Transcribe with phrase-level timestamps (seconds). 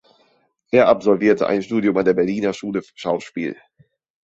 [0.71, 3.55] Er absolvierte ein Studium an der Berliner Schule für Schauspiel.